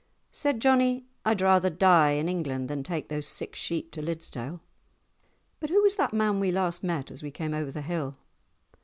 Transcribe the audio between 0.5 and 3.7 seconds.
Johnie, "I'd rather die in England than take those six